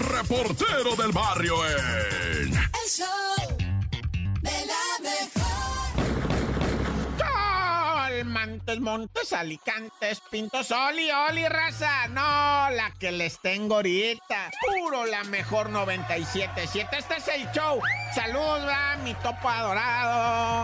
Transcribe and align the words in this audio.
reportero 0.00 0.96
del 0.96 1.12
barrio 1.12 1.54
en... 1.66 2.52
El 2.52 2.88
show 2.88 3.56
de 4.40 4.50
la 4.50 5.02
mejor. 5.02 5.50
Montes, 8.24 8.80
Montes, 8.80 9.32
Alicantes, 9.32 10.20
Pintos, 10.30 10.70
Oli, 10.70 11.10
Oli, 11.10 11.48
raza. 11.48 12.08
No, 12.08 12.20
la 12.70 12.92
que 12.98 13.12
les 13.12 13.38
tengo 13.40 13.76
ahorita. 13.76 14.50
Puro 14.66 15.06
la 15.06 15.24
mejor 15.24 15.70
97.7. 15.70 16.88
Este 16.98 17.16
es 17.16 17.28
el 17.28 17.50
show. 17.52 17.80
Saludos, 18.14 18.66
va, 18.66 18.96
mi 19.02 19.14
topo 19.14 19.48
adorado. 19.48 20.59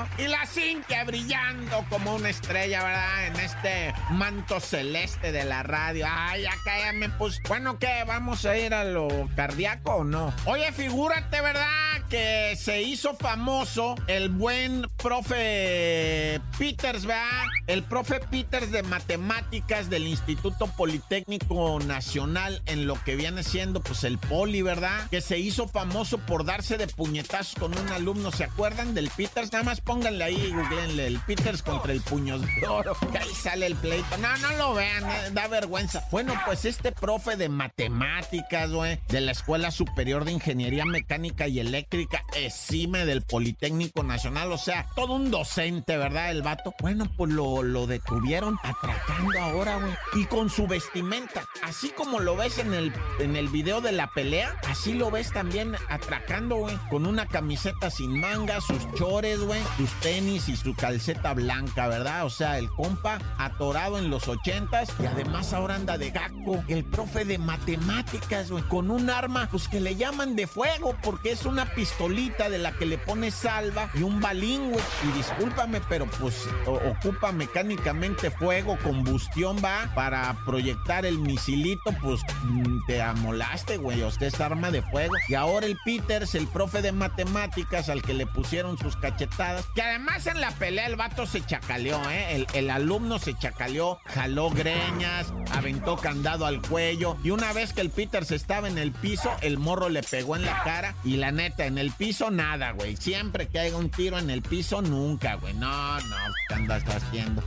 Cintia 0.67 1.05
brillando 1.05 1.85
como 1.89 2.17
una 2.17 2.29
estrella, 2.29 2.83
¿verdad? 2.83 3.27
En 3.29 3.37
este 3.37 3.95
manto 4.11 4.59
celeste 4.59 5.31
de 5.31 5.45
la 5.45 5.63
radio. 5.63 6.07
Ay, 6.09 6.45
acá 6.45 6.77
ya 6.81 6.93
me 6.93 7.09
puse. 7.09 7.41
Bueno, 7.47 7.79
¿qué? 7.79 8.03
¿Vamos 8.05 8.45
a 8.45 8.59
ir 8.59 8.75
a 8.75 8.83
lo 8.83 9.07
cardíaco 9.37 9.97
o 9.97 10.05
no? 10.05 10.35
Oye, 10.45 10.73
figúrate, 10.73 11.41
¿verdad? 11.41 11.69
Que 12.11 12.57
se 12.59 12.83
hizo 12.83 13.15
famoso 13.15 13.95
el 14.09 14.29
buen 14.29 14.89
profe 14.97 16.41
Peters, 16.59 17.07
¿verdad? 17.07 17.45
El 17.69 17.85
profe 17.85 18.19
Peters 18.19 18.73
de 18.73 18.83
matemáticas 18.83 19.89
del 19.89 20.09
Instituto 20.09 20.67
Politécnico 20.67 21.79
Nacional 21.79 22.63
en 22.67 22.89
lo 22.89 23.01
que 23.05 23.15
viene 23.15 23.45
siendo 23.45 23.81
pues 23.81 24.03
el 24.03 24.19
poli, 24.19 24.63
¿verdad? 24.63 25.09
Que 25.11 25.21
se 25.21 25.39
hizo 25.39 25.69
famoso 25.69 26.19
por 26.19 26.45
darse 26.45 26.77
de 26.77 26.89
puñetazos 26.89 27.55
con 27.55 27.79
un 27.79 27.89
alumno, 27.91 28.33
¿se 28.33 28.45
acuerdan 28.45 28.95
del 28.95 29.11
Peters? 29.11 29.53
Nada 29.53 29.65
más 29.65 29.81
pónganle 29.81 30.25
ahí, 30.25 30.56
googleenle, 30.57 31.07
el 31.07 31.19
Peters 31.21 31.63
contra 31.63 31.93
el 31.93 32.01
puño 32.01 32.39
de 32.39 32.67
oro. 32.67 32.97
Ahí 33.19 33.35
sale 33.35 33.67
el 33.67 33.77
pleito. 33.77 34.17
No, 34.19 34.37
no 34.39 34.53
lo 34.57 34.75
vean, 34.75 35.05
eh, 35.05 35.31
da 35.33 35.49
vergüenza. 35.49 36.05
Bueno, 36.11 36.35
pues 36.45 36.65
este 36.65 36.93
profe 36.93 37.37
de 37.37 37.49
matemáticas, 37.49 38.71
güey, 38.71 38.99
de 39.09 39.21
la 39.21 39.33
Escuela 39.33 39.71
Superior 39.71 40.25
de 40.25 40.33
Ingeniería 40.33 40.85
Mecánica 40.85 41.49
y 41.49 41.61
Eléctrica, 41.61 42.25
ESIME 42.35 43.05
del 43.07 43.23
Politécnico 43.23 44.03
Nacional, 44.03 44.51
o 44.53 44.59
sea, 44.59 44.87
todo 44.95 45.15
un 45.15 45.31
docente, 45.31 45.97
¿verdad? 45.97 46.31
El 46.31 46.43
vato. 46.43 46.75
Bueno, 46.81 47.07
pues 47.17 47.33
lo, 47.33 47.63
lo 47.63 47.87
detuvieron 47.87 48.59
atracando 48.63 49.41
ahora, 49.41 49.77
güey. 49.77 49.93
Y 50.15 50.27
con 50.27 50.51
su 50.51 50.67
vestimenta, 50.67 51.45
así 51.63 51.91
como 51.91 52.21
lo 52.21 52.37
ves 52.37 52.59
en 52.59 52.75
el, 52.75 52.93
en 53.19 53.37
el 53.37 53.49
video 53.49 53.81
de 53.81 53.93
la 53.93 54.09
pelea, 54.09 54.59
así 54.69 54.95
lo 54.95 55.11
ves 55.11 55.33
también 55.33 55.77
atracando, 55.89 56.57
güey, 56.57 56.77
con 56.91 57.07
una 57.07 57.27
camiseta 57.27 57.91
sin 57.91 58.19
manga, 58.21 58.61
sus 58.61 58.93
chores, 58.95 59.41
güey, 59.41 59.61
sus 59.77 59.91
tenis 60.01 60.46
y 60.49 60.57
su 60.57 60.75
calceta 60.75 61.35
blanca, 61.35 61.89
¿verdad? 61.89 62.25
O 62.25 62.31
sea, 62.31 62.59
el 62.59 62.71
compa 62.71 63.19
atorado 63.39 63.99
en 63.99 64.11
los 64.11 64.29
ochentas 64.29 64.89
y 65.01 65.07
además 65.07 65.53
ahora 65.53 65.75
anda 65.75 65.99
de 65.99 66.11
gaco, 66.11 66.63
el 66.69 66.85
profe 66.85 67.25
de 67.25 67.39
matemáticas, 67.39 68.51
güey, 68.51 68.63
con 68.65 68.91
un 68.91 69.11
arma, 69.11 69.49
pues 69.51 69.69
que 69.69 69.81
le 69.81 69.97
llaman 69.97 70.37
de 70.37 70.47
fuego 70.47 70.97
porque 71.03 71.33
es 71.33 71.45
una 71.45 71.67
pistolita 71.75 72.49
de 72.49 72.59
la 72.59 72.73
que 72.73 72.87
le 72.87 72.99
pone 72.99 73.31
salva 73.31 73.91
y 73.95 74.03
un 74.03 74.21
balín, 74.21 74.71
güey. 74.71 74.85
Y 75.09 75.17
discúlpame, 75.17 75.81
pero 75.89 76.07
pues 76.21 76.47
ocupa 76.67 77.33
mecánicamente 77.33 78.31
fuego, 78.31 78.79
combustión, 78.83 79.57
va, 79.65 79.91
para 79.95 80.37
proyectar 80.45 81.07
el 81.07 81.19
misilito, 81.19 81.93
pues 82.03 82.21
mm, 82.45 82.87
te 82.87 83.03
amolaste, 83.03 83.77
güey, 83.77 84.03
o 84.03 84.11
sea, 84.11 84.29
es 84.29 84.41
arma 84.41 84.71
de 84.71 84.83
fuego. 84.83 85.15
Y 85.29 85.35
ahora 85.35 85.67
el 85.67 85.77
Peters, 85.85 86.35
el 86.35 86.47
profe 86.47 86.83
de 86.83 86.93
matemáticas 86.93 87.89
al 87.89 88.03
que 88.03 88.15
le 88.15 88.27
pusieron 88.27 88.79
sus 88.79 88.97
cachetadas, 88.97 89.65
que 89.75 89.83
además 89.83 90.27
en 90.27 90.36
la 90.37 90.51
pelea 90.53 90.87
el 90.87 90.97
vato 90.97 91.27
se 91.27 91.45
chacaleó, 91.45 92.01
¿eh? 92.11 92.47
El, 92.53 92.71
alumno 92.71 93.19
se 93.19 93.35
chacaleó, 93.35 94.01
jaló 94.05 94.51
greñas, 94.51 95.33
aventó 95.53 95.97
candado 95.97 96.47
al 96.47 96.61
cuello, 96.63 97.17
y 97.23 97.31
una 97.31 97.53
vez 97.53 97.73
que 97.73 97.81
el 97.81 97.91
Peters 97.91 98.31
estaba 98.31 98.69
en 98.69 98.79
el 98.79 98.93
piso, 98.93 99.31
el 99.41 99.59
morro 99.59 99.89
le 99.89 100.03
pegó 100.03 100.37
en 100.37 100.45
la 100.45 100.63
cara, 100.63 100.95
y 101.05 101.17
la 101.17 101.33
neta, 101.33 101.67
en 101.67 101.79
el 101.79 101.91
piso 101.91 102.31
nada, 102.31 102.73
güey. 102.73 102.97
Siempre 102.97 103.49
que 103.49 103.59
haya 103.59 103.77
un 103.77 103.91
tiro 103.91 104.19
en 104.19 104.31
el 104.31 104.43
piso, 104.43 104.83
nunca, 104.83 105.35
güey. 105.35 105.55
No, 105.55 106.01
no, 106.01 106.17
¿qué 106.49 106.55
andas 106.55 106.85
haciendo? 106.85 107.43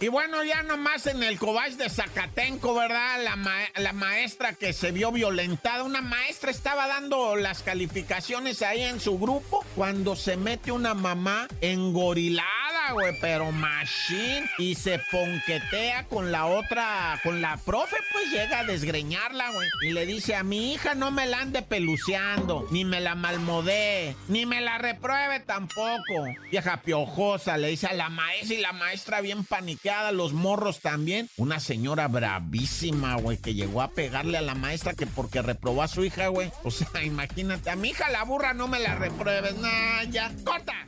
Y 0.00 0.08
bueno, 0.08 0.42
ya 0.44 0.62
nomás 0.62 1.06
en 1.06 1.22
el 1.22 1.38
Cobach 1.38 1.72
de 1.72 1.90
Zacatenco, 1.90 2.74
¿verdad? 2.74 3.22
La, 3.22 3.36
la 3.76 3.92
maestra 3.92 4.54
que 4.54 4.72
se 4.72 4.92
vio 4.92 5.12
violentada, 5.12 5.84
una 5.84 6.00
maestra 6.00 6.50
estaba 6.50 6.88
dando 6.88 7.36
las 7.36 7.62
calificaciones 7.62 8.62
ahí 8.62 8.82
en 8.82 8.98
su 8.98 9.18
grupo 9.18 9.64
cuando 9.76 10.16
se 10.16 10.38
mete 10.38 10.72
una 10.72 10.94
mamá 11.14 11.48
engorilada, 11.60 12.92
güey, 12.92 13.16
pero 13.20 13.50
machine, 13.50 14.48
y 14.58 14.76
se 14.76 15.00
ponquetea 15.10 16.04
con 16.04 16.30
la 16.30 16.46
otra, 16.46 17.18
con 17.24 17.40
la 17.40 17.56
profe, 17.56 17.96
pues 18.12 18.30
llega 18.30 18.60
a 18.60 18.64
desgreñarla, 18.64 19.50
güey, 19.50 19.68
y 19.82 19.90
le 19.90 20.06
dice 20.06 20.36
a 20.36 20.44
mi 20.44 20.72
hija 20.72 20.94
no 20.94 21.10
me 21.10 21.26
la 21.26 21.40
ande 21.40 21.62
peluceando, 21.62 22.68
ni 22.70 22.84
me 22.84 23.00
la 23.00 23.16
malmodee, 23.16 24.14
ni 24.28 24.46
me 24.46 24.60
la 24.60 24.78
repruebe 24.78 25.40
tampoco. 25.40 26.26
Vieja 26.52 26.76
piojosa, 26.82 27.58
le 27.58 27.68
dice 27.68 27.88
a 27.88 27.92
la 27.92 28.08
maestra 28.08 28.54
y 28.54 28.60
la 28.60 28.72
maestra 28.72 29.20
bien 29.20 29.44
paniqueada, 29.44 30.12
los 30.12 30.32
morros 30.32 30.78
también. 30.78 31.28
Una 31.36 31.58
señora 31.58 32.06
bravísima, 32.06 33.16
güey, 33.16 33.36
que 33.38 33.54
llegó 33.54 33.82
a 33.82 33.90
pegarle 33.90 34.38
a 34.38 34.42
la 34.42 34.54
maestra 34.54 34.94
que 34.94 35.06
porque 35.08 35.42
reprobó 35.42 35.82
a 35.82 35.88
su 35.88 36.04
hija, 36.04 36.28
güey. 36.28 36.52
O 36.62 36.70
sea, 36.70 36.86
imagínate, 37.02 37.68
a 37.68 37.74
mi 37.74 37.88
hija 37.88 38.08
la 38.10 38.22
burra 38.22 38.54
no 38.54 38.68
me 38.68 38.78
la 38.78 38.94
repruebes, 38.94 39.56
nah, 39.56 40.04
ya, 40.04 40.30
corta. 40.44 40.86